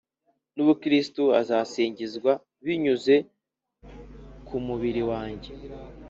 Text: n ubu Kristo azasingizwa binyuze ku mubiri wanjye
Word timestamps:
n 0.55 0.57
ubu 0.63 0.73
Kristo 0.83 1.23
azasingizwa 1.41 2.31
binyuze 2.65 3.15
ku 4.47 4.55
mubiri 4.65 5.01
wanjye 5.11 5.51